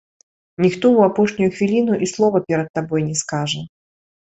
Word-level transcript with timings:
Ніхто 0.65 0.85
ў 0.93 0.99
апошнюю 1.11 1.51
хвіліну 1.59 2.01
і 2.03 2.11
слова 2.15 2.45
перад 2.51 2.67
табой 2.79 3.01
не 3.15 3.23
скажа. 3.25 3.61